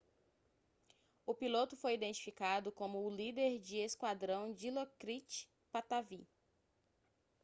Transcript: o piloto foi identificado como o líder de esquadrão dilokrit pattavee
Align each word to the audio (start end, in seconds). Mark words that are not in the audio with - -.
o 1.27 1.35
piloto 1.35 1.77
foi 1.77 1.93
identificado 1.93 2.71
como 2.71 3.05
o 3.05 3.15
líder 3.15 3.59
de 3.61 3.77
esquadrão 3.83 4.51
dilokrit 4.51 5.47
pattavee 5.71 6.27